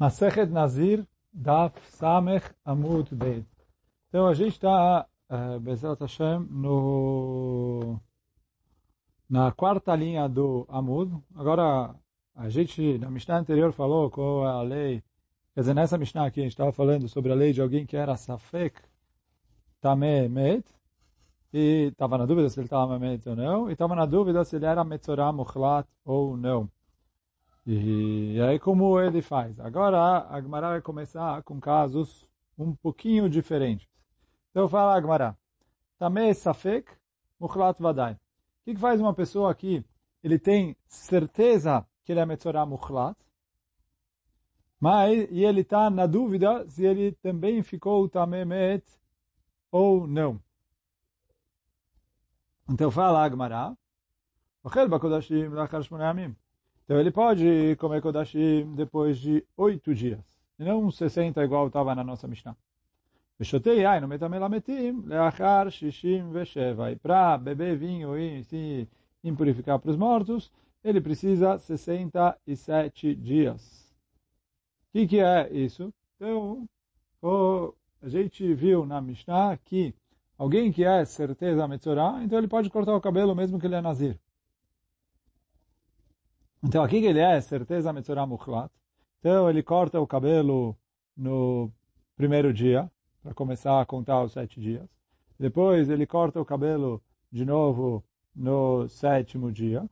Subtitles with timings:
[0.00, 3.46] Masechet Nazir, Daf Samech Amud Beit.
[4.08, 8.00] Então a gente está, uh, Bezerra Hashem, no,
[9.28, 11.22] na quarta linha do Amud.
[11.34, 11.94] Agora,
[12.34, 15.02] a gente, na Mishnah anterior, falou qual é a lei.
[15.52, 17.94] Quer dizer, nessa Mishnah aqui, a gente estava falando sobre a lei de alguém que
[17.94, 18.80] era Safek
[19.82, 20.64] Tameh Met,
[21.52, 24.56] e estava na dúvida se ele estava Met ou não, e estava na dúvida se
[24.56, 26.70] ele era Metzorah Mukhlat ou não.
[27.66, 29.60] E, aí como ele faz?
[29.60, 33.88] Agora a Agmará vai começar com casos um pouquinho diferentes.
[34.50, 35.36] Então fala Agmará.
[35.98, 36.90] Tameh Safek
[37.38, 38.14] Mukhlat Vadai.
[38.14, 38.18] O
[38.64, 39.84] que, faz uma pessoa aqui?
[40.22, 43.16] Ele tem certeza que ele é Metzorah Mukhlat,
[44.78, 48.84] mas e ele está na dúvida se ele também ficou Tameh Met
[49.70, 50.40] ou não.
[52.68, 53.76] Então fala Agmará.
[54.62, 56.34] Ochel Bakodashim Lachar Shmonei
[56.90, 60.18] então ele pode comer Kodashim depois de oito dias.
[60.58, 62.56] E não 60 igual estava na nossa Mishnah.
[63.38, 66.90] Veshotei ai no metamelametim leachar shishim vesheva.
[66.90, 68.88] E para beber vinho e se
[69.22, 70.50] impurificar para os mortos,
[70.82, 73.94] ele precisa 67 dias.
[74.88, 75.94] O que, que é isso?
[76.16, 76.68] Então,
[77.22, 79.94] o, a gente viu na Mishnah que
[80.36, 83.80] alguém que é certeza Metzorah, então ele pode cortar o cabelo mesmo que ele é
[83.80, 84.18] Nazir.
[86.62, 88.70] Então aqui que ele é certeza Metzorah Mukhlat.
[89.20, 90.76] Então ele corta o cabelo
[91.16, 91.70] no
[92.16, 92.90] primeiro dia,
[93.22, 94.88] para começar a contar os sete dias.
[95.38, 99.88] Depois ele corta o cabelo de novo no sétimo dia.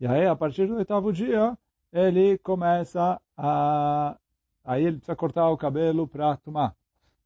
[0.00, 1.56] E aí, a partir do oitavo dia,
[1.92, 4.16] ele começa a...
[4.64, 6.74] Aí ele precisa cortar o cabelo para tomar.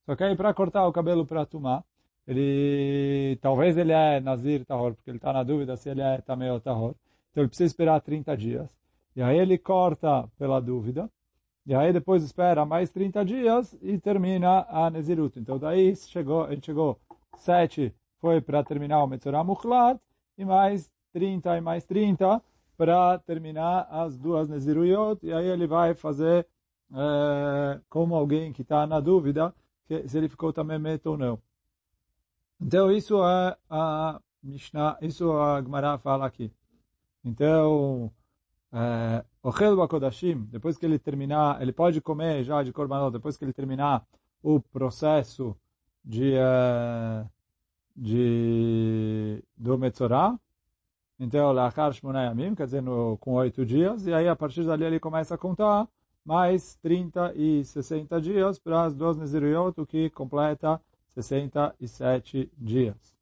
[0.07, 1.85] Só que aí, para cortar o cabelo para tomar,
[2.27, 3.39] ele...
[3.41, 6.61] Talvez ele é Nazir Tahor, porque ele está na dúvida se ele é Tamei ou
[6.61, 6.95] Tahor.
[7.35, 8.69] Então ele precisa esperar 30 dias.
[9.17, 11.11] E aí ele corta pela dúvida.
[11.67, 15.37] E aí depois espera mais 30 dias e termina a Nezirut.
[15.41, 17.01] Então daí chegou, gente chegou
[17.39, 20.01] 7 foi para terminar o Metzorah Mukhlat
[20.39, 22.41] e mais 30 e mais 30
[22.77, 25.19] para terminar as duas Neziruyot.
[25.27, 26.47] E aí ele vai fazer
[26.93, 29.53] é, como alguém que está na dúvida
[29.89, 31.43] que, se ele ficou também meto ou não.
[32.61, 36.53] Então isso é a Mishnah, isso a Gemara fala aqui.
[37.25, 38.13] Então,
[38.73, 43.45] é, Ochel Bakodashim, depois que ele terminar, ele pode comer já de Korbanot, depois que
[43.45, 44.05] ele terminar
[44.43, 45.57] o processo
[46.05, 47.29] de, uh,
[47.97, 50.39] de do Metzorah,
[51.19, 54.99] então, Lachar Shmonayamim, quer dizer, no, com oito dias, e aí a partir dali ele
[54.99, 55.89] começa a contar
[56.25, 60.81] mais 30 e 60 dias para as duas Neziruyot, o que completa
[61.11, 63.15] 67 dias.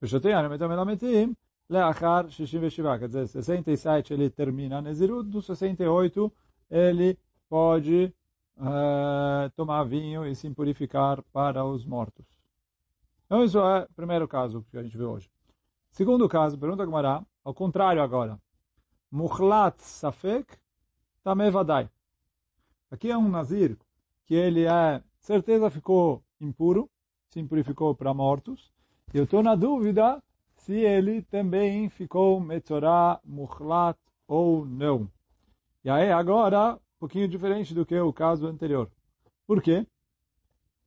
[0.00, 1.36] Peshoteanu, Metamelametim,
[1.68, 6.32] Leachar Shishim Veshiva, quer dizer, 67 ele termina Nezirut, do 68
[6.70, 7.18] ele
[7.48, 8.12] pode
[8.56, 12.24] uh, tomar vinho e se purificar para os mortos.
[13.24, 15.28] Então isso é o primeiro caso que a gente vê hoje.
[15.90, 18.38] Segundo caso, pergunta a Gemara, ao contrário agora.
[19.10, 20.56] Mukhlat Safek
[21.24, 21.90] Tamevadai.
[22.90, 23.76] Aqui é um Nazir
[24.26, 26.88] que ele é, certeza ficou impuro,
[27.28, 28.70] se purificou para mortos.
[29.12, 30.22] Eu estou na dúvida
[30.66, 33.96] se ele também ficou Metzorah Mukhlat
[34.26, 35.08] ou não.
[35.84, 38.90] E aí agora, um pouquinho diferente do que o caso anterior.
[39.46, 39.86] Por quê?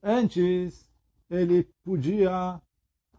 [0.04, 0.86] Antes,
[1.30, 2.62] ele podia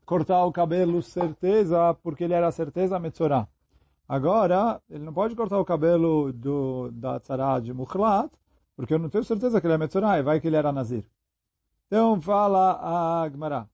[0.04, 3.48] cortar o cabelo certeza, porque ele era certeza Metzorah.
[4.06, 8.31] Agora, ele não pode cortar o cabelo do, da tzara de Mukhlat,
[8.77, 11.06] porque eu não tenho certeza que ele é Metzorah, e vai que ele era Nazir.
[11.87, 13.66] Então, fala a Gemara.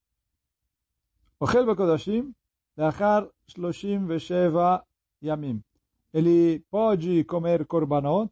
[1.41, 2.33] Ochel Bekodashim,
[2.78, 4.84] Leachar Shloshim Vesheva
[5.24, 5.62] Yamim.
[6.14, 8.32] Ele pode comer korbanot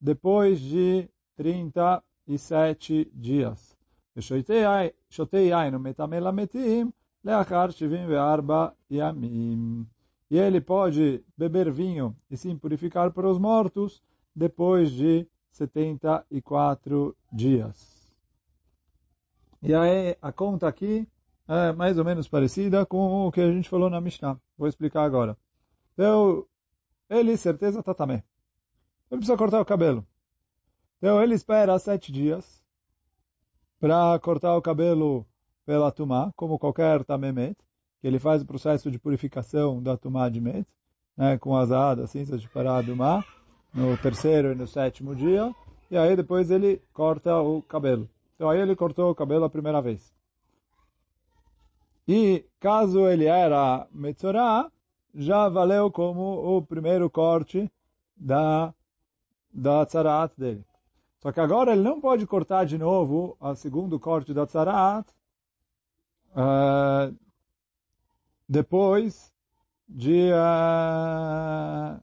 [0.00, 3.76] depois de 37 dias.
[4.16, 6.90] ושותי יין ומטמא למתים
[7.24, 9.84] לאחר 74 ימים.
[10.30, 14.00] E ele pode beber vinho e se purificar para os mortos
[14.34, 17.76] depois de 74 dias.
[19.60, 21.08] E aí a conta aqui
[21.47, 24.39] é mais ou menos parecida com o que a gente falou na Mishnah.
[24.57, 25.37] Vou explicar agora.
[25.93, 26.45] Então,
[27.09, 28.23] ele, certeza, está também.
[29.11, 30.05] Ele precisa cortar o cabelo.
[30.97, 32.63] Então, ele espera sete dias
[33.79, 35.25] para cortar o cabelo
[35.65, 37.55] pela tumá, como qualquer tamemet,
[38.01, 40.67] que ele faz o processo de purificação da tumá de met,
[41.15, 43.23] né, com azada, assim, de parar a tumá,
[43.73, 45.53] no terceiro e no sétimo dia,
[45.91, 48.09] e aí depois ele corta o cabelo.
[48.35, 50.14] Então, aí ele cortou o cabelo a primeira vez.
[52.07, 54.71] E caso ele era Metzorah,
[55.13, 57.71] já valeu como o primeiro corte
[58.15, 58.73] da,
[59.51, 60.65] da tzarat dele.
[61.19, 65.07] Só que agora ele não pode cortar de novo a segundo corte da tzarat
[66.35, 67.15] uh,
[68.47, 69.33] depois
[69.89, 71.99] de uh,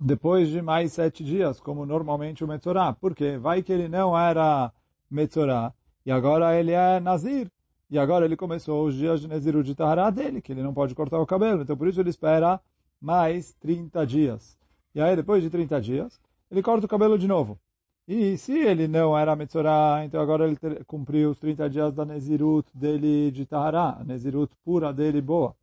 [0.00, 2.92] depois de mais sete dias, como normalmente o Metzorah.
[2.92, 3.38] Por quê?
[3.38, 4.72] Vai que ele não era
[5.08, 5.72] Metzorah
[6.04, 7.48] e agora ele é Nazir.
[7.92, 10.94] E agora ele começou os dias de Naziru de Tahara dele, que ele não pode
[10.94, 11.60] cortar o cabelo.
[11.60, 12.58] Então por isso ele espera
[12.98, 14.58] mais 30 dias.
[14.94, 16.18] E aí depois de 30 dias,
[16.50, 17.60] ele corta o cabelo de novo.
[18.08, 20.56] E se ele não era Metzorah, então agora ele
[20.86, 25.54] cumpriu os 30 dias da Nezirut dele de Tahara, a Nezirut pura dele boa.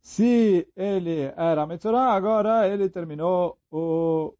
[0.00, 4.34] Se ele era Metzorah, agora ele terminou o,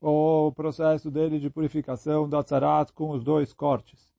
[0.00, 4.11] o processo dele de purificação da Tzarat com os dois cortes.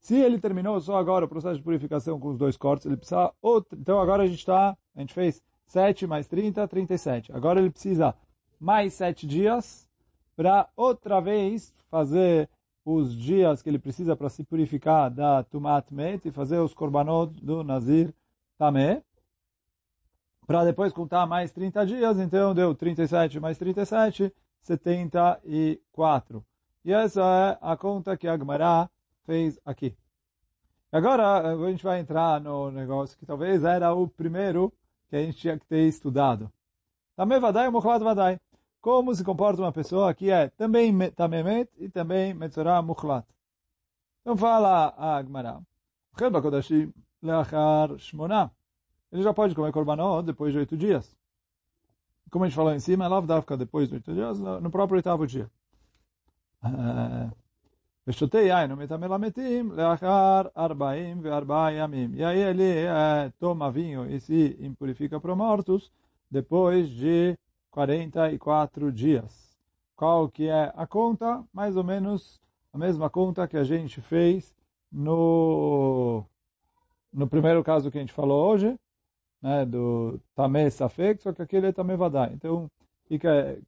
[0.00, 3.32] Se ele terminou só agora o processo de purificação com os dois cortes, ele precisa
[3.40, 3.78] outro.
[3.78, 7.32] Então agora a gente está, a gente fez 7 mais 30, 37.
[7.32, 8.14] Agora ele precisa
[8.58, 9.86] mais 7 dias
[10.34, 12.48] para outra vez fazer
[12.84, 17.32] os dias que ele precisa para se purificar da Tumat Met e fazer os korbanot
[17.44, 18.14] do Nazir
[18.56, 19.02] Tameh
[20.50, 26.44] para depois contar mais 30 dias, então deu 37 mais 37, 74.
[26.84, 28.90] E essa é a conta que a Gemara
[29.24, 29.96] fez aqui.
[30.92, 34.72] Agora a gente vai entrar no negócio que talvez era o primeiro
[35.08, 36.50] que a gente tinha que ter estudado.
[37.16, 38.40] Também vadai o mukhlat vadai.
[38.80, 43.26] Como se comporta uma pessoa que é também tamemet e também metzorah mukhlat.
[44.22, 45.60] Então fala a Gemara.
[47.22, 48.50] Leachar shmona
[49.12, 51.16] ele já pode comer korbanot depois de oito dias.
[52.30, 54.96] Como a gente falou em cima, ela dá ficar depois de oito dias, no próprio
[54.96, 55.50] oitavo dia.
[62.16, 65.92] E aí ele é, toma vinho e se impurifica para mortos
[66.30, 67.36] depois de
[67.70, 69.56] 44 dias.
[69.94, 71.44] Qual que é a conta?
[71.52, 72.40] Mais ou menos
[72.72, 74.54] a mesma conta que a gente fez
[74.90, 76.24] no,
[77.12, 78.78] no primeiro caso que a gente falou hoje,
[79.42, 82.32] né, do Tamé Safek, só que aquele é Tamé Vadai.
[82.32, 82.70] Então,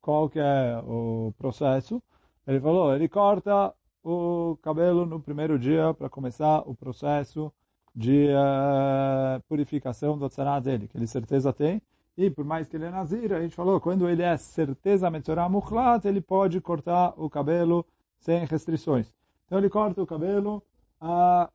[0.00, 2.02] qual que é o processo?
[2.46, 7.52] Ele falou, ele corta o cabelo no primeiro dia para começar o processo
[7.94, 11.80] de uh, purificação do tzaná dele, que ele certeza tem.
[12.16, 15.48] E por mais que ele é nazir, a gente falou, quando ele é certeza metzorah
[15.48, 17.86] mukhlat, ele pode cortar o cabelo
[18.18, 19.12] sem restrições.
[19.46, 20.62] Então ele corta o cabelo
[21.00, 21.50] uh,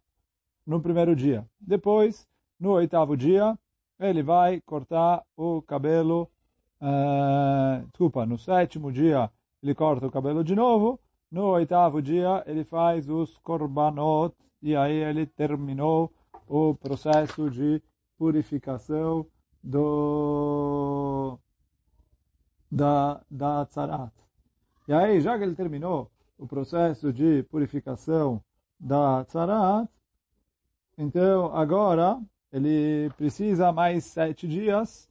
[0.66, 1.46] no primeiro dia.
[1.60, 2.28] Depois,
[2.60, 3.58] no oitavo dia,
[4.00, 6.30] ele vai cortar o cabelo,
[6.82, 9.30] uh, desculpa, no sétimo dia
[9.62, 11.00] ele corta o cabelo de novo,
[11.32, 16.12] no oitavo dia ele faz os korbanot, e aí ele terminou
[16.48, 17.82] o processo de
[18.18, 19.26] purificação
[19.64, 21.38] do
[22.72, 24.12] da, da tzarat.
[24.88, 28.42] E aí, já que ele terminou o processo de purificação
[28.80, 29.90] da tzarat,
[30.98, 32.20] então agora
[32.52, 35.10] ele precisa mais sete dias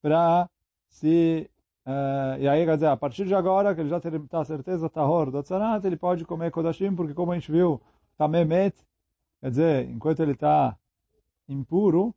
[0.00, 0.48] para
[0.88, 1.50] se...
[1.88, 5.30] Uh, e aí, quer dizer, a partir de agora, que ele já está certeza tahor
[5.30, 7.80] do tzanat, ele pode comer kodashim, porque como a gente viu,
[8.18, 8.76] tamemet,
[9.40, 10.76] quer dizer, enquanto ele está
[11.48, 12.14] impuro,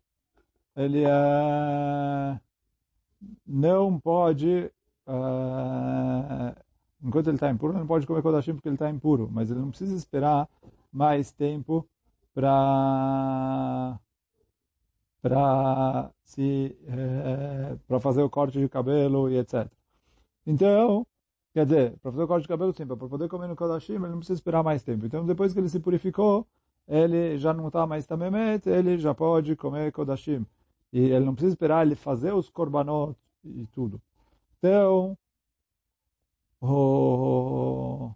[0.75, 2.37] ele uh,
[3.47, 4.69] não pode...
[5.07, 6.53] Uh,
[7.01, 9.69] enquanto ele está impuro, não pode comer kodashim porque ele está impuro, mas ele não
[9.69, 10.49] precisa esperar
[10.91, 11.87] mais tempo
[12.33, 13.97] para
[15.21, 19.67] para se é, para fazer o corte de cabelo e etc.
[20.45, 21.05] Então,
[21.53, 24.07] quer dizer, para fazer o corte de cabelo sim, para poder comer no Kodashim, ele
[24.07, 25.05] não precisa esperar mais tempo.
[25.05, 26.47] Então, depois que ele se purificou,
[26.87, 30.45] ele já não está mais tamemet, ele já pode comer Kodashim.
[30.93, 34.01] E ele não precisa esperar ele fazer os korbanot e tudo.
[34.59, 35.17] Então,
[36.61, 38.11] oh,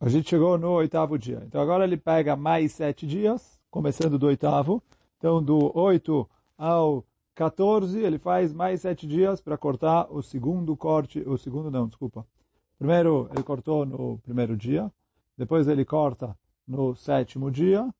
[0.00, 1.42] a gente chegou no oitavo dia.
[1.46, 4.82] Então agora ele pega mais sete dias começando do oitavo.
[5.18, 11.20] Então, do 8 ao 14, ele faz mais sete dias para cortar o segundo corte,
[11.20, 12.26] o segundo não, desculpa.
[12.78, 14.90] Primeiro, ele cortou no primeiro dia,
[15.36, 17.92] depois ele corta no sétimo dia,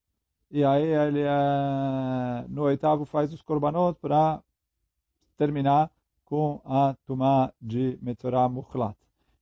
[0.51, 4.41] e aí ele é, no oitavo faz os korbanot para
[5.37, 5.91] terminar
[6.25, 8.97] com a tumá de Metzorah Mukhlat.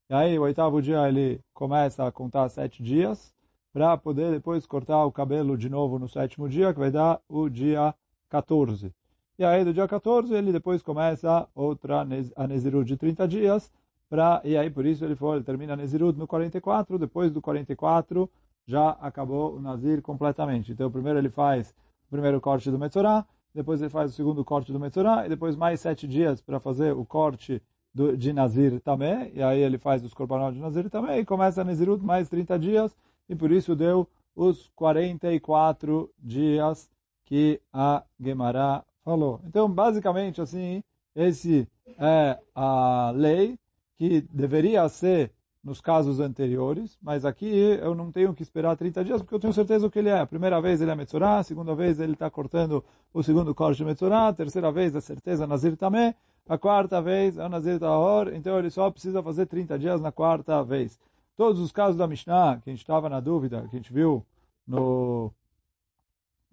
[0.08, 3.34] E aí, o oitavo dia, ele começa a contar sete dias,
[3.76, 7.46] para poder depois cortar o cabelo de novo no sétimo dia, que vai dar o
[7.46, 7.94] dia
[8.30, 8.90] 14.
[9.38, 13.70] E aí, do dia 14, ele depois começa outra a Nezirut de 30 dias,
[14.08, 17.42] pra, e aí por isso ele, foi, ele termina a Nezirut no 44, depois do
[17.42, 18.30] 44
[18.66, 20.72] já acabou o Nazir completamente.
[20.72, 21.74] Então, primeiro ele faz
[22.06, 25.54] o primeiro corte do Metzorah, depois ele faz o segundo corte do Metzorah, e depois
[25.54, 30.02] mais sete dias para fazer o corte do, de Nazir também, e aí ele faz
[30.02, 32.96] os korbanot de Nazir também, e começa a Nazirut mais 30 dias,
[33.28, 36.90] e por isso deu os 44 dias
[37.24, 39.40] que a Gemara falou.
[39.46, 40.82] Então, basicamente, assim,
[41.14, 41.66] esse
[41.98, 43.58] é a lei
[43.96, 45.32] que deveria ser
[45.66, 47.48] nos casos anteriores, mas aqui
[47.82, 50.20] eu não tenho que esperar 30 dias, porque eu tenho certeza o que ele é.
[50.20, 53.78] A primeira vez ele é Metzorah, a segunda vez ele está cortando o segundo corte
[53.78, 56.14] de Metzorah, a terceira vez a certeza Nazir também,
[56.48, 60.12] a quarta vez é o Nazir Tahor, então ele só precisa fazer 30 dias na
[60.12, 61.00] quarta vez.
[61.36, 64.24] Todos os casos da Mishnah, que a gente estava na dúvida, que a gente viu
[64.66, 65.30] no,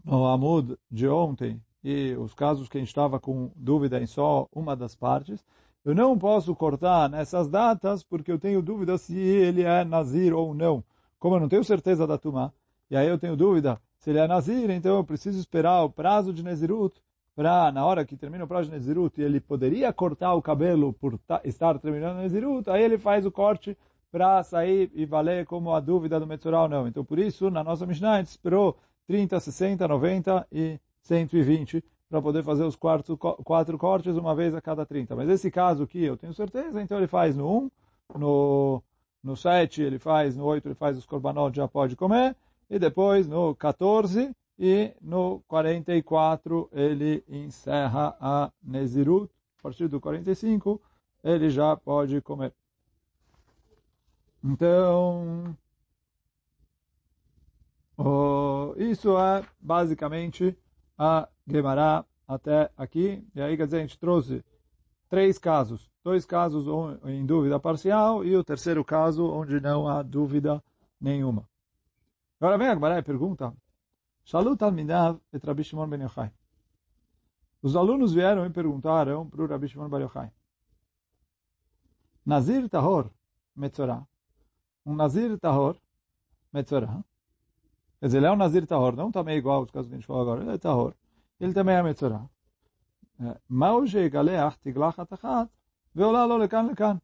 [0.03, 4.47] no Amud de ontem, e os casos que a gente estava com dúvida em só
[4.51, 5.43] uma das partes,
[5.85, 10.53] eu não posso cortar nessas datas porque eu tenho dúvida se ele é Nazir ou
[10.53, 10.83] não.
[11.19, 12.51] Como eu não tenho certeza da Tumá,
[12.89, 16.33] e aí eu tenho dúvida se ele é Nazir, então eu preciso esperar o prazo
[16.33, 17.01] de Nezirut
[17.35, 20.93] para, na hora que termina o prazo de Nezirut, e ele poderia cortar o cabelo
[20.93, 23.77] por estar terminando Nezirut, aí ele faz o corte
[24.13, 26.87] para sair e valer como a dúvida do Metzorah ou não.
[26.87, 28.77] Então, por isso, na nossa Mishnah, a gente esperou
[29.07, 34.61] 30, 60, 90 e 120 para poder fazer os quatro, quatro cortes uma vez a
[34.61, 35.15] cada 30.
[35.15, 37.71] Mas esse caso aqui, eu tenho certeza, então ele faz no 1,
[38.19, 38.83] no,
[39.23, 42.35] no 7 ele faz, no 8 ele faz os korbanot, já pode comer,
[42.69, 50.79] e depois no 14 e no 44 ele encerra a Nezirut, a partir do 45
[51.23, 52.53] ele já pode comer.
[54.43, 55.57] Então,
[57.97, 60.57] oh, isso é basicamente
[60.97, 63.25] a Gemara até aqui.
[63.33, 64.43] E aí, quer dizer, a gente trouxe
[65.07, 65.89] três casos.
[66.03, 66.65] Dois casos
[67.05, 70.61] em dúvida parcial e o terceiro caso onde não há dúvida
[70.99, 71.47] nenhuma.
[72.37, 73.53] Agora vem a Gemara e pergunta,
[74.25, 76.29] Shalut al-Minav et Rabbi Shimon ben Yochai.
[77.61, 80.29] Os alunos vieram e perguntaram para o Rabbi Shimon ben Yochai.
[82.25, 83.09] Nazir Tahor
[83.55, 84.05] Metzorah
[84.85, 85.77] um Nazir Tahor
[86.51, 87.03] Metzorah.
[87.99, 90.07] Quer dizer, ele é um Nazir Tahor, não também igual aos casos que a gente
[90.07, 90.93] falou agora, ele é Tahor.
[91.39, 92.29] Ele também é Metzorah.
[93.47, 95.49] Mauge Galeach Tiglach Atachat
[95.95, 96.99] Veolá lo lecan lecan.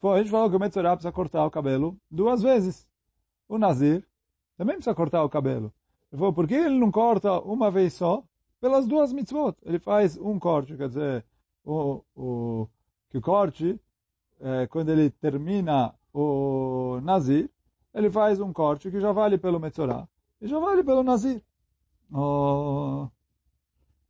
[0.00, 2.88] Bom, a gente falou que o Metzorah precisa cortar o cabelo duas vezes.
[3.46, 4.06] O Nazir
[4.56, 5.72] também precisa cortar o cabelo.
[6.10, 8.24] Ele falou, por que ele não corta uma vez só?
[8.60, 9.56] Pelas duas mitzvot.
[9.62, 11.24] Ele faz um corte, quer dizer,
[11.64, 12.68] o, o,
[13.10, 13.78] que o corte,
[14.40, 17.50] é, quando ele termina o Nazir,
[17.94, 20.08] ele faz um corte que já vale pelo Metzorah
[20.40, 21.42] e já vale pelo Nazir.
[22.08, 23.10] Então,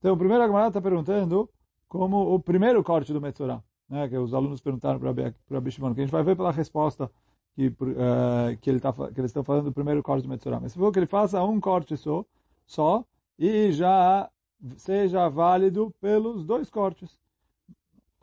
[0.04, 1.48] o primeiro Agmará está perguntando
[1.88, 6.04] como o primeiro corte do Metzorah, né, que os alunos perguntaram para Bishimon, que a
[6.04, 7.10] gente vai ver pela resposta
[7.54, 10.60] que, uh, que, ele tá, que eles estão falando do primeiro corte do Metzorah.
[10.60, 12.24] Mas se for que ele faça um corte só,
[12.64, 13.04] só
[13.38, 14.30] e já
[14.76, 17.18] seja válido pelos dois cortes.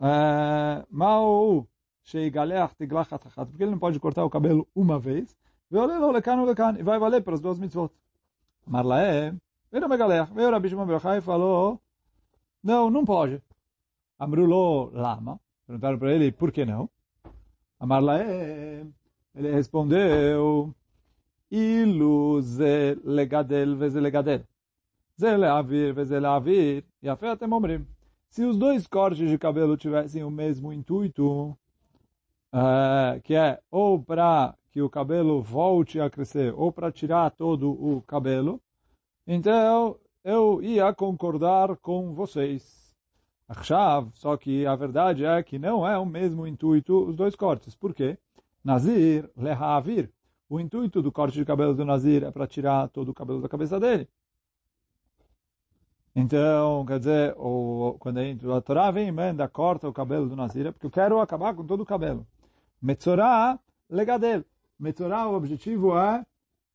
[0.00, 1.66] Eh, Ma'u
[2.10, 5.36] porque ele não pode cortar o cabelo uma vez,
[5.70, 7.92] e vai valer para as duas mitzvot.
[8.66, 9.34] Marlaé,
[9.70, 11.80] veio Megalech, veio Rabi Shimon Brochai e falou,
[12.62, 13.42] não, não pode.
[14.18, 16.88] Amrulou lama, perguntaram para ele, por que não?
[17.78, 18.84] Amarlaé,
[19.34, 20.74] ele respondeu,
[21.50, 24.44] ilu ze legadel veze legadel.
[25.18, 27.86] Ze leavir veze leavir, e afé até momrim.
[28.30, 31.56] Se os dois cortes de cabelo tivessem o mesmo intuito,
[32.52, 37.70] uh, que é ou para que o cabelo volte a crescer ou para tirar todo
[37.70, 38.60] o cabelo,
[39.26, 42.94] então eu ia concordar com vocês.
[43.48, 47.74] Achav, só que a verdade é que não é o mesmo intuito os dois cortes.
[47.74, 48.18] Por quê?
[48.62, 50.12] Nazir, lehavir.
[50.50, 53.48] O intuito do corte de cabelo do Nazir é para tirar todo o cabelo da
[53.48, 54.08] cabeça dele.
[56.14, 57.34] Então, quer dizer,
[57.98, 58.18] quando
[58.52, 61.54] a Torá vem e manda, corta o cabelo do Nazir, é porque eu quero acabar
[61.54, 62.26] com todo o cabelo.
[62.80, 63.58] Metzorah,
[63.90, 64.44] legadel.
[64.78, 66.24] Metzorah, o objetivo é,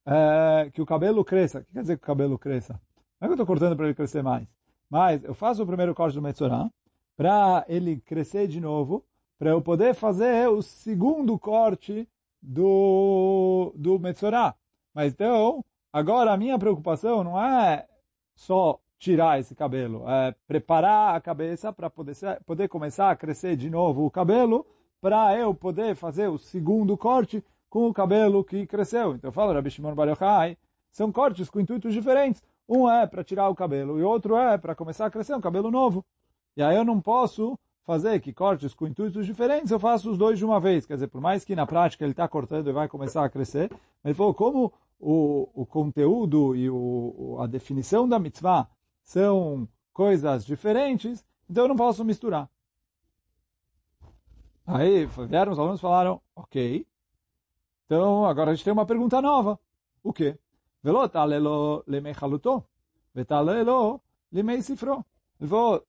[0.05, 1.59] é, que o cabelo cresça.
[1.59, 2.73] O que quer dizer que o cabelo cresça?
[3.19, 4.47] Não é que eu estou cortando para ele crescer mais.
[4.89, 6.69] Mas eu faço o primeiro corte do Metzorah
[7.15, 9.05] para ele crescer de novo,
[9.37, 12.07] para eu poder fazer o segundo corte
[12.41, 14.55] do, do Metzorah.
[14.93, 17.87] Mas então, agora a minha preocupação não é
[18.35, 23.69] só tirar esse cabelo, é preparar a cabeça para poder, poder começar a crescer de
[23.69, 24.65] novo o cabelo,
[25.03, 29.13] para eu poder fazer o segundo corte com o cabelo que cresceu.
[29.13, 30.57] Então eu falo, Rabi Shimon Bar Yochai,
[30.89, 32.41] são cortes com intuitos diferentes.
[32.69, 35.69] Um é para tirar o cabelo e outro é para começar a crescer um cabelo
[35.69, 36.05] novo.
[36.55, 40.39] E aí eu não posso fazer que cortes com intuitos diferentes, eu faço os dois
[40.39, 40.85] de uma vez.
[40.85, 43.69] Quer dizer, por mais que na prática ele está cortando e vai começar a crescer,
[44.05, 48.69] ele falou, como o, o conteúdo e o, a definição da mitzvah
[49.01, 52.49] são coisas diferentes, então eu não posso misturar.
[54.65, 56.85] Aí vieram os alunos e falaram, ok,
[57.85, 59.59] então agora a gente tem uma pergunta nova.
[60.01, 60.37] O quê?
[60.81, 62.63] Velot alelo lemechaluto,
[63.13, 64.01] vetalelo
[64.31, 65.05] lemei falou,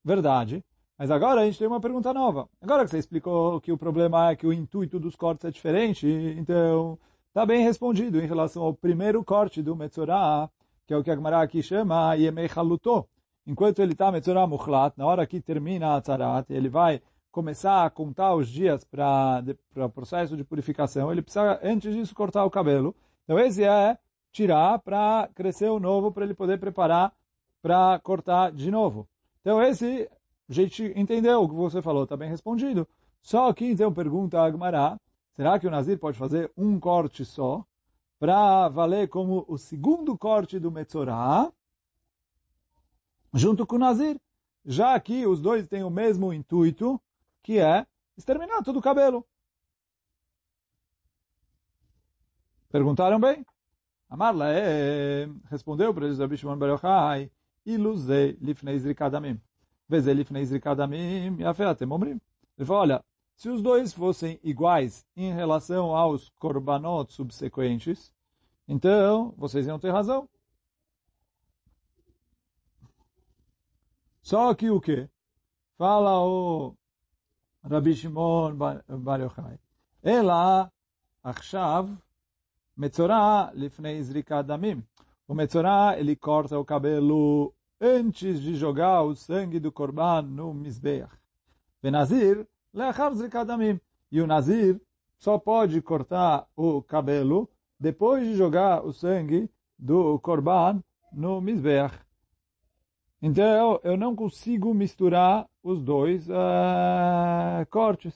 [0.03, 0.63] verdade,
[0.97, 2.49] mas agora a gente tem uma pergunta nova.
[2.61, 6.07] Agora que você explicou que o problema é que o intuito dos cortes é diferente,
[6.37, 10.49] então está bem respondido em relação ao primeiro corte do Metzorah,
[10.85, 13.07] que é o que a Gemara aqui chama Yemei Haluto.
[13.47, 17.01] Enquanto ele está Metzorah Mukhlat, na hora que termina a Tzarat, ele vai
[17.35, 19.43] começar a contar os dias para
[19.75, 22.95] o processo de purificação, ele precisa, antes disso, cortar o cabelo.
[23.25, 23.97] Então esse é
[24.31, 27.13] tirar para crescer o novo, para ele poder preparar
[27.61, 29.05] para cortar de novo.
[29.41, 30.09] Então esse,
[30.49, 32.87] a gente entendeu o que você falou, está bem respondido.
[33.21, 34.97] Só que então pergunta a Agmará,
[35.33, 37.65] será que o Nazir pode fazer um corte só
[38.17, 41.51] para valer como o segundo corte do Metzorah,
[43.33, 44.17] junto com o Nazir?
[44.65, 46.99] Já que os dois têm o mesmo intuito,
[47.45, 47.85] que é
[48.17, 49.23] exterminar todo o cabelo.
[52.71, 53.45] Perguntaram bem?
[54.09, 57.31] Amarla é, respondeu para eles, Rabi Shimon Bar Yochai,
[57.63, 59.39] iluzei lifnei zrikadamim.
[59.87, 62.19] Vezei lifnei zrikadamim, yafeatem omrim.
[62.57, 68.11] Ele falou, olha, se os dois fossem iguais em relação aos korbanot subsequentes,
[68.67, 70.27] então vocês iam ter razão.
[74.23, 75.07] Só que o que?
[75.77, 76.75] Fala o
[77.64, 79.58] Rabbi Shimon Bar Yochai.
[80.02, 80.68] Ela,
[81.24, 81.86] עכשיו,
[82.78, 84.80] מצורע לפני זריקת דמים.
[85.30, 91.12] O Metzorah, ele corta o cabelo antes de jogar o sangue do Corban no Mizbeach.
[91.80, 93.80] Benazir, leachar zrikadamim.
[94.10, 94.80] E o Nazir
[95.20, 97.48] só pode cortar o cabelo
[97.78, 99.48] depois de jogar o sangue
[99.78, 101.94] do Corban no Mizbeach.
[103.21, 108.13] Então, eu não consigo misturar os dois uh, cortes.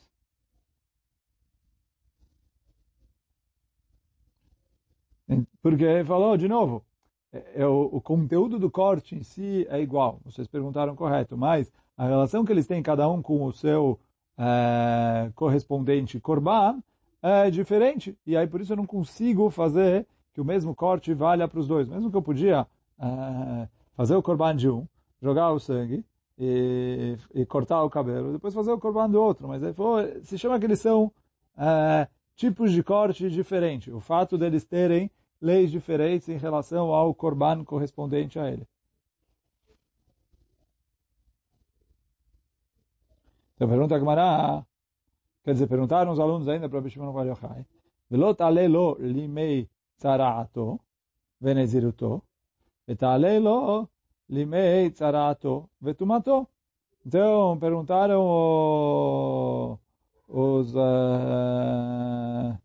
[5.62, 6.84] Porque falou de novo,
[7.32, 10.20] é, é, o, o, conteúdo do corte em si é igual.
[10.24, 14.00] Vocês perguntaram correto, mas a relação que eles têm cada um com o seu
[14.38, 16.82] é, correspondente korban
[17.22, 18.16] é diferente.
[18.26, 21.68] E aí por isso eu não consigo fazer que o mesmo corte valha para os
[21.68, 21.88] dois.
[21.88, 22.66] Mesmo que eu podia
[22.98, 24.86] é, fazer o korban de um,
[25.20, 26.04] jogar o sangue
[26.38, 29.46] e, e, cortar o cabelo, depois fazer o korban do outro.
[29.46, 29.74] Mas aí
[30.22, 31.12] se chama que eles são
[31.56, 33.92] é, tipos de corte diferentes.
[33.92, 38.66] O fato deles terem leis diferentes em relação ao korban correspondente a ele.
[43.54, 44.66] Então pergunta a Gemara,
[45.44, 47.66] quer dizer, perguntaram os alunos ainda para Bishimon Bar Yochai,
[48.10, 50.80] Velot alelo limei tzara'ato
[51.38, 52.22] veneziruto,
[52.90, 53.88] vetalelo
[54.28, 56.48] limei tzara'ato vetumato.
[57.06, 58.20] Então perguntaram
[60.28, 60.74] os...
[60.74, 62.58] Uh,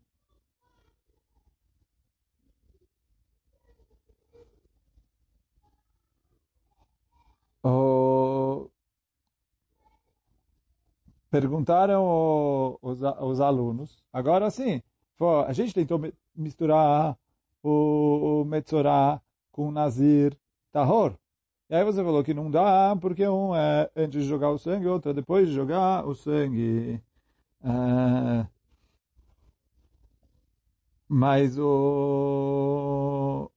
[7.68, 8.70] Oh,
[11.30, 14.80] perguntaram os, os alunos, agora sim,
[15.46, 16.00] a gente tentou
[16.34, 17.18] misturar
[17.62, 19.20] o, o Metzorah
[19.56, 20.36] com o Nazir
[20.70, 21.16] Tahor.
[21.70, 24.86] E aí você falou que não dá, porque um é antes de jogar o sangue,
[24.86, 27.02] outro é depois de jogar o sangue.
[27.64, 28.46] É...
[31.08, 33.50] Mas o...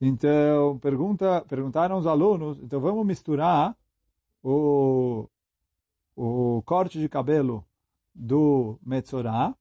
[0.00, 3.76] Então, pergunta, perguntaram os alunos, então vamos misturar
[4.42, 5.28] o,
[6.16, 7.64] o corte de cabelo
[8.14, 9.54] do Metzorah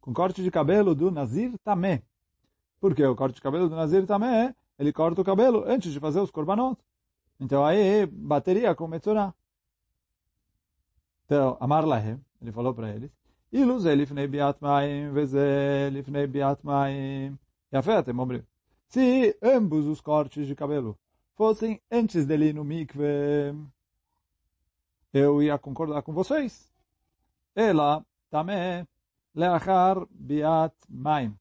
[0.00, 2.02] com corte de cabelo do Nazir Tamé.
[2.80, 6.20] Porque o corte de cabelo do Nazir Tamé, ele corta o cabelo antes de fazer
[6.20, 6.78] os korbanot.
[7.38, 9.34] Então aí bateria com Metzorah.
[11.26, 13.10] Então, Amar Lahem, ele falou para eles,
[13.52, 14.58] Ilu ze lifnei biat
[15.12, 17.38] veze lifnei biat maim.
[17.72, 18.44] Yafé, até omrim.
[18.88, 20.98] Se ambos os cortes de cabelo
[21.34, 23.54] fossem antes dele no mikve,
[25.12, 26.72] eu ia concordar com vocês.
[27.54, 28.86] Ela também
[29.34, 31.39] leachar biat maim.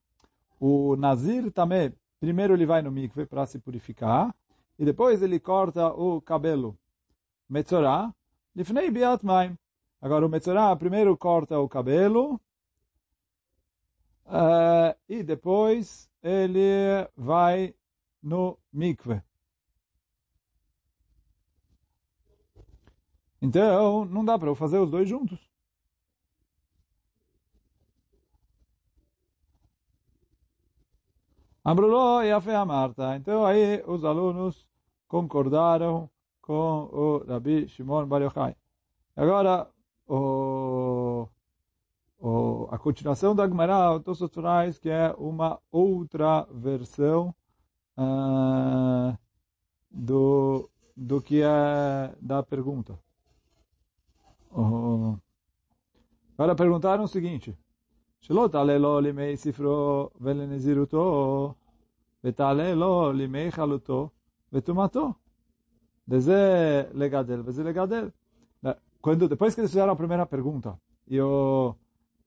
[0.59, 4.35] O nazir também, primeiro ele vai no mikve para se purificar,
[4.77, 6.77] e depois ele corta o cabelo.
[7.47, 8.13] Metzorah,
[8.55, 9.57] lifnei biat maim.
[10.01, 12.39] Agora o Metzorah primeiro corta o cabelo,
[14.25, 17.73] uh, e depois ele vai
[18.21, 19.21] no mikve.
[23.41, 25.48] Então, não dá para eu fazer os dois juntos.
[31.69, 33.15] Ambruló e a Marta.
[33.15, 34.67] Então, aí os alunos
[35.07, 36.09] concordaram
[36.41, 38.55] com o Rabi Shimon Bar Yochai.
[39.15, 39.69] Agora,
[40.07, 41.27] o,
[42.17, 47.35] o, a continuação da Gemara, o Tosot traz que é uma outra versão
[47.95, 49.15] uh,
[49.91, 52.97] do, do que é da pergunta.
[54.51, 55.19] Uh,
[56.35, 57.55] agora perguntaram o seguinte,
[58.20, 61.54] שלא תעלה לו לימי ספרו ולנזירותו,
[62.24, 64.08] ותעלה לו לימי חלותו
[64.52, 65.12] וטומאתו.
[66.08, 68.08] וזה לגדל וזה לגדל.
[69.04, 71.74] Quando, depois que eles fizeram a primeira pergunta, e o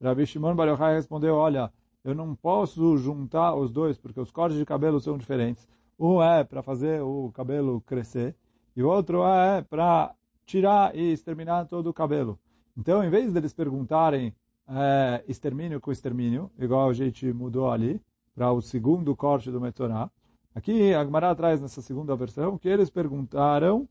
[0.00, 1.72] Rabi Shimon Bar Yochai respondeu, olha,
[2.04, 5.66] eu não posso juntar os dois, porque os cortes de cabelo são diferentes.
[5.98, 8.36] Um é para fazer o cabelo crescer,
[8.76, 10.14] e o outro é para
[10.46, 12.38] tirar e exterminar todo o cabelo.
[12.76, 14.32] Então, em vez deles perguntarem
[14.67, 18.01] é, extermínio com extermínio, igual a gente mudou ali,
[18.35, 20.09] para o segundo corte do Metzorah,
[20.55, 23.87] aqui a Gemara traz nessa segunda versão que eles perguntaram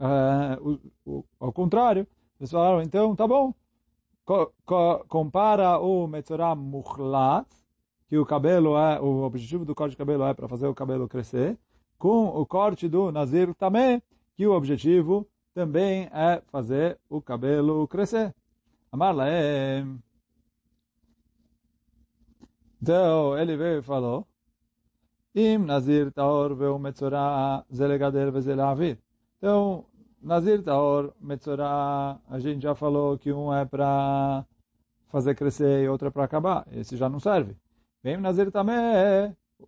[0.00, 2.06] Uh, o, o, ao contrário,
[2.40, 3.52] eles falaram, então, tá bom,
[4.24, 7.46] co, co, compara o Metzorah Mukhlat,
[8.08, 11.06] que o cabelo é, o objetivo do corte de cabelo é para fazer o cabelo
[11.06, 11.58] crescer,
[11.98, 14.02] com o corte do Nazir também,
[14.34, 18.34] que o objetivo também é fazer o cabelo crescer.
[18.92, 19.84] Amarla é...
[22.82, 24.26] Então, ele veio e falou,
[25.34, 28.98] Im Nazir Taor veu Metzorah zelegader vezelavir.
[29.38, 29.84] Então,
[30.20, 34.44] Nazir Taor, Metzorah, a gente já falou que um é para
[35.08, 36.66] fazer crescer e outro é para acabar.
[36.72, 37.56] Esse já não serve.
[38.02, 38.76] Vem Nazir também,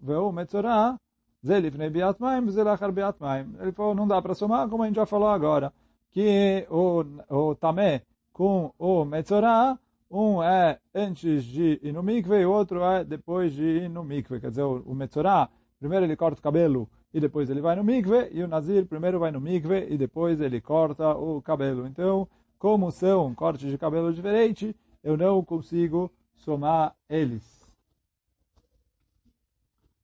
[0.00, 0.98] veu Metzorah,
[1.46, 3.54] Zelifnei Biat Maim, Zelachar Biat Maim.
[3.60, 5.72] Ele falou, não dá para somar, como a gente já falou agora,
[6.10, 8.02] que o, o Tamé
[8.33, 13.53] com o Metzorah, um é antes de ir no mikve e o outro é depois
[13.53, 14.39] de ir no mikve.
[14.39, 17.83] Quer dizer, o, o Metzorah, primeiro ele corta o cabelo e depois ele vai no
[17.83, 21.87] mikve, e o Nazir primeiro vai no mikve e depois ele corta o cabelo.
[21.87, 22.27] Então,
[22.59, 27.57] como são cortes de cabelo diferentes, eu não consigo somar eles.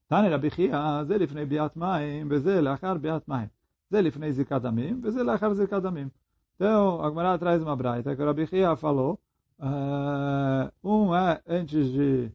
[0.07, 3.47] תנא רבי חייא, זה לפני ביאת מים, וזה לאחר ביאת מים.
[3.89, 6.09] זה לפני זריקת דמים, וזה לאחר זריקת דמים.
[6.58, 8.44] então, a Gemara traz uma braita que o Rabi
[8.76, 9.16] falou,
[9.60, 12.32] uh, um é antes de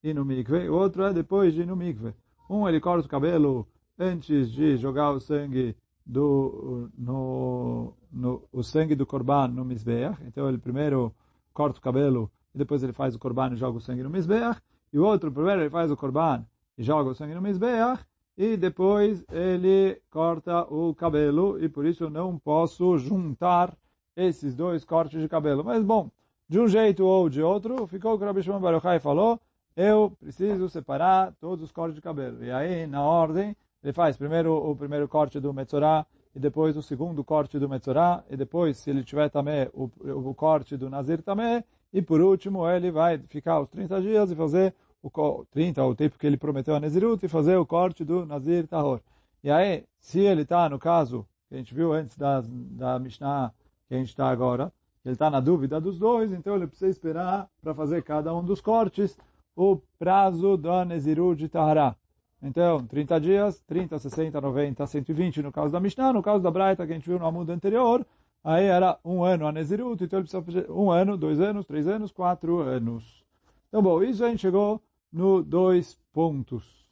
[0.00, 2.14] ir no mikve, o outro é depois de ir no mikve.
[2.48, 3.66] Um ele corta o cabelo
[3.98, 10.22] antes de jogar o sangue do no, no o sangue do korban no mizbeach.
[10.24, 11.12] Então ele primeiro
[11.52, 14.60] corta o cabelo e depois ele faz o korban e joga o sangue no mizbeach.
[14.92, 16.46] E o outro primeiro ele faz o korban
[16.78, 18.04] e joga o sangue no mizbeach
[18.36, 23.76] e depois ele corta o cabelo e por isso não posso juntar
[24.16, 25.64] esses dois cortes de cabelo.
[25.64, 26.10] Mas bom,
[26.48, 29.40] de um jeito ou de outro, ficou o que o Rabbi Shimon Baruchai falou,
[29.76, 32.44] eu preciso separar todos os cortes de cabelo.
[32.44, 36.82] E aí, na ordem, ele faz primeiro o primeiro corte do Metzorah, e depois o
[36.82, 39.90] segundo corte do Metzorah, e depois, se ele tiver também o,
[40.28, 44.34] o corte do Nazir também, e por último ele vai ficar os 30 dias e
[44.34, 44.74] fazer
[45.12, 48.66] o 30, o tempo que ele prometeu a Nezirut, e fazer o corte do Nazir
[48.66, 49.00] Tahor.
[49.42, 53.52] E aí, se ele está no caso, que a gente viu antes da, da Mishnah,
[53.86, 54.72] que a gente está agora,
[55.04, 58.62] ele está na dúvida dos dois, então ele precisa esperar para fazer cada um dos
[58.62, 59.18] cortes
[59.54, 61.94] o prazo da Nezirut de Tahara.
[62.42, 66.86] Então, 30 dias, 30, 60, 90, 120 no caso da Mishnah, no caso da Braita
[66.86, 68.06] que a gente viu no Amud anterior,
[68.42, 71.86] aí era um ano a Nezirut, então ele precisa fazer um ano, dois anos, três
[71.86, 73.24] anos, quatro anos.
[73.68, 74.80] Então, bom, isso a gente chegou
[75.14, 76.84] no dois pontos.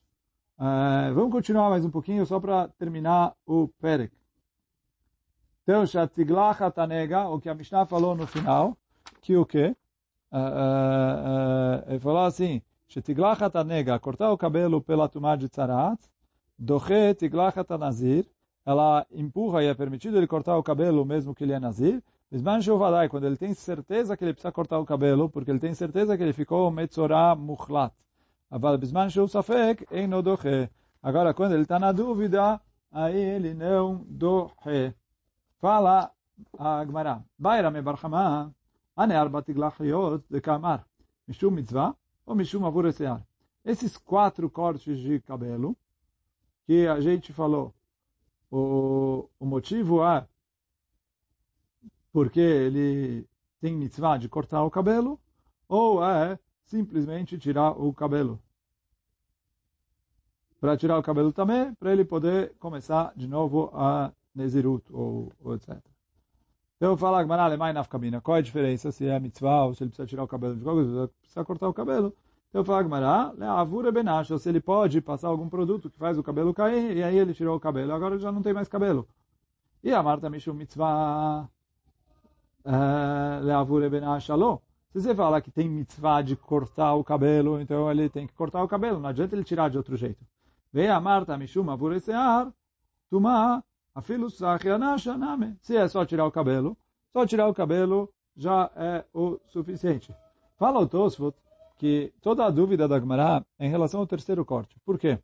[0.56, 4.14] Uh, vamos continuar mais um pouquinho, só para terminar o Perek.
[5.64, 8.76] Então, Shatiglach Tanega o que a Mishnah falou no final,
[9.20, 9.76] que o quê?
[10.30, 15.98] Uh, uh, ele falou assim, Shatiglach Tanega cortar o cabelo pela tumá de Tzarat,
[16.56, 17.16] Doche
[18.64, 22.00] ela empurra e é permitido ele cortar o cabelo mesmo que ele é Nazir,
[23.10, 26.22] quando ele tem certeza que ele precisa cortar o cabelo, porque ele tem certeza que
[26.22, 27.92] ele ficou Metzorah Muhlat
[28.52, 30.68] Aval Bisman Shuvsafek, eino doche.
[31.02, 32.60] Agora, quando ele está na dúvida,
[32.90, 34.94] aí ele não doche.
[35.58, 36.12] Fala
[36.58, 38.54] a Gemara, Baira me barchama,
[38.94, 39.14] ane
[40.28, 40.86] de kamar,
[41.26, 42.84] mishum mitzvah, ou Mishum Avur
[43.64, 45.74] Esses quatro cortes de cabelo
[46.66, 47.74] que a gente falou,
[48.50, 50.28] o, o motivo é
[52.12, 53.26] porque ele
[53.62, 55.18] tem mitzvah de cortar o cabelo,
[55.66, 56.38] ou é
[56.72, 58.40] simplesmente tirar o cabelo.
[60.58, 65.54] Para tirar o cabelo também, para ele poder começar de novo a Nezirut, ou, ou
[65.54, 65.78] etc.
[66.76, 69.90] Então, falar Gmará Alemai Nafkamina, qual é a diferença se é mitzvah ou se ele
[69.90, 72.16] precisa tirar o cabelo de qualquer coisa, precisa cortar o cabelo.
[72.48, 76.54] Então, fala Gmará, Leavura Benasha, se ele pode passar algum produto que faz o cabelo
[76.54, 79.06] cair, e aí ele tirou o cabelo, agora já não tem mais cabelo.
[79.84, 81.48] E a Marta Mishum Mitzvah,
[83.42, 84.58] leavure ben shalom.
[84.92, 88.62] Se você fala que tem mitzvah de cortar o cabelo, então ele tem que cortar
[88.62, 90.22] o cabelo, não adianta ele tirar de outro jeito.
[90.70, 92.52] Vei a Marta mishum avuresear,
[93.08, 95.16] tuma afilu sachianasha.
[95.62, 96.76] Se é só tirar o cabelo,
[97.10, 100.14] só tirar o cabelo já é o suficiente.
[100.58, 101.34] Fala o Tosfot
[101.78, 104.78] que toda a dúvida da Gemara é em relação ao terceiro corte.
[104.84, 105.18] Por quê?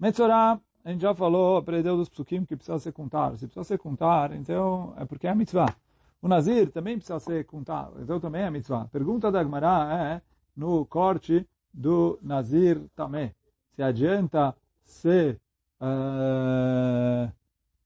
[0.00, 3.36] Metzorah, a gente já falou, aprendeu dos psukim que precisa ser contar.
[3.36, 5.72] Se precisa ser contar, então é porque é mitzvah.
[6.22, 8.86] O Nazir também precisa ser contado, então também é mitzvah.
[8.86, 10.22] Pergunta da Gemara é
[10.56, 13.34] no corte do Nazir também.
[13.74, 15.40] Se adianta ser
[15.80, 17.30] uh,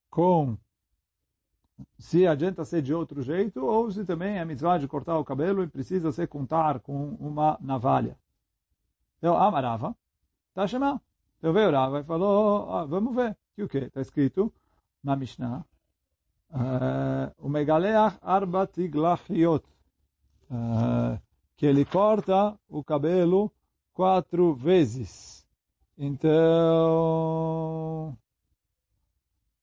[0.08, 0.56] com
[1.98, 5.62] se adianta ser de outro jeito, ou se também é mitzvah de cortar o cabelo
[5.62, 8.16] e precisa ser contar com uma navalha.
[9.18, 9.94] Então, Amarava,
[10.54, 11.00] tá chamando.
[11.38, 13.36] Então veio Rava e falou, ah, vamos ver.
[13.54, 13.78] Que o que?
[13.78, 14.52] Está escrito
[15.02, 15.64] na Mishnah,
[17.38, 19.64] o megaleach arba tiglachiot,
[21.56, 23.52] que ele corta o cabelo
[23.92, 25.46] quatro vezes.
[25.96, 26.28] Então,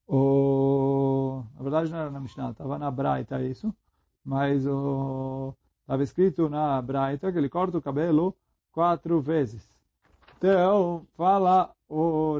[0.07, 3.73] o, na verdade não era na Mishnah, estava na Braita isso,
[4.23, 8.35] mas estava escrito na Braita que ele corta o cabelo
[8.71, 9.67] quatro vezes.
[10.37, 12.37] Então, fala o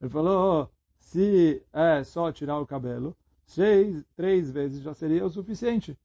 [0.00, 5.96] Ele falou, se é só tirar o cabelo, seis, três vezes já seria o suficiente.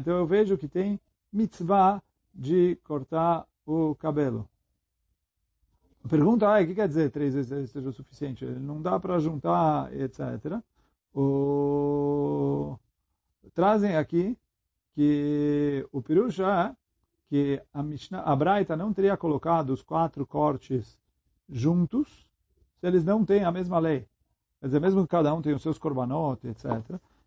[0.00, 1.00] Então eu vejo que tem
[1.32, 4.48] mitzvah de cortar o cabelo.
[6.04, 8.44] A pergunta é, o que quer dizer três vezes seja o suficiente?
[8.44, 10.62] Não dá para juntar, etc.
[11.12, 12.78] O...
[13.52, 14.38] Trazem aqui
[14.98, 16.76] que o Pirusha é
[17.28, 20.98] que a, Mishnah, a Braita não teria colocado os quatro cortes
[21.48, 22.28] juntos
[22.80, 24.08] se eles não têm a mesma lei.
[24.58, 26.64] Quer dizer, mesmo que cada um tenha os seus korbanot, etc.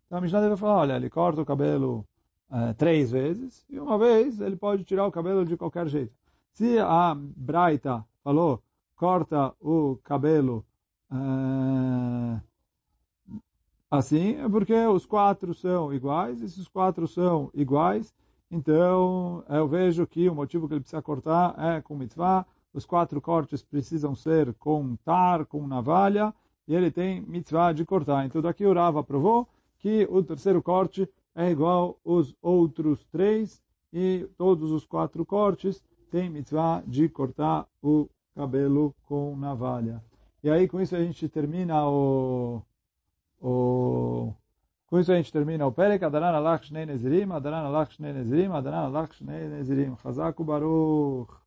[0.06, 2.06] Então a Mishnah deve falar, olha, ele corta o cabelo
[2.50, 6.12] uh, três vezes e uma vez ele pode tirar o cabelo de qualquer jeito.
[6.52, 8.62] Se a Braita falou,
[8.94, 10.62] corta o cabelo
[11.10, 12.38] uh,
[13.92, 18.14] assim, é porque os quatro são iguais, e se os quatro são iguais,
[18.50, 23.20] então eu vejo que o motivo que ele precisa cortar é com mitzvah, os quatro
[23.20, 26.32] cortes precisam ser com tar, com navalha,
[26.66, 28.24] e ele tem mitzvah de cortar.
[28.24, 29.46] Então daqui o Rava provou
[29.78, 36.30] que o terceiro corte é igual aos outros três, e todos os quatro cortes têm
[36.30, 40.02] mitzvah de cortar o cabelo com navalha.
[40.42, 42.62] E aí com isso a gente termina o
[43.42, 44.34] o...
[44.86, 48.52] Com isso a gente termina o Perek, Adaran alach shnei nezirim, Adaran alach shnei nezirim,
[48.52, 49.96] Adaran alach shnei nezirim.
[49.96, 51.41] Chazak Baruch.